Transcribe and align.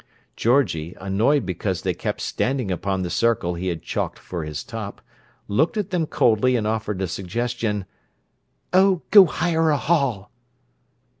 Georgie, 0.35 0.95
annoyed 0.99 1.45
because 1.45 1.83
they 1.83 1.93
kept 1.93 2.21
standing 2.21 2.71
upon 2.71 3.03
the 3.03 3.09
circle 3.11 3.53
he 3.53 3.67
had 3.67 3.83
chalked 3.83 4.17
for 4.17 4.43
his 4.43 4.63
top, 4.63 4.99
looked 5.47 5.77
at 5.77 5.91
them 5.91 6.07
coldly 6.07 6.55
and 6.55 6.65
offered 6.65 6.99
a 7.03 7.07
suggestion: 7.07 7.85
"Oh, 8.73 9.03
go 9.11 9.25
hire 9.27 9.69
a 9.69 9.77
hall!" 9.77 10.31